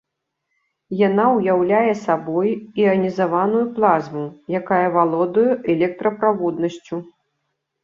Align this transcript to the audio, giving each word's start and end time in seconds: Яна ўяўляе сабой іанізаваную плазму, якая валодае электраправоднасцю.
Яна 1.07 1.25
ўяўляе 1.33 1.91
сабой 2.05 2.49
іанізаваную 2.85 3.63
плазму, 3.77 4.25
якая 4.63 4.83
валодае 4.99 5.47
электраправоднасцю. 5.77 6.95